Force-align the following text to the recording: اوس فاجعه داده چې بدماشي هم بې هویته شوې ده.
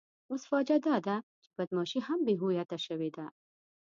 اوس 0.31 0.43
فاجعه 0.51 0.79
داده 0.87 1.15
چې 1.43 1.49
بدماشي 1.57 1.99
هم 2.07 2.19
بې 2.25 2.33
هویته 2.41 2.77
شوې 2.85 3.09
ده. 3.15 3.25